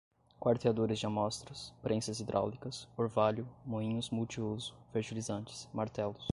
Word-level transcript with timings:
quarteadores 0.39 0.97
de 0.97 1.05
amostras, 1.05 1.71
prensas 1.83 2.19
hidráulicas, 2.19 2.87
orvalho, 2.97 3.47
moinhos 3.63 4.09
multiuso, 4.09 4.73
fertilizantes, 4.91 5.69
martelos 5.71 6.27